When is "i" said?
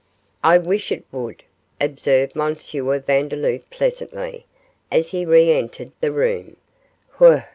0.43-0.57